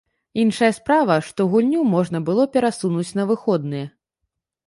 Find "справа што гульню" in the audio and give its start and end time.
0.77-1.83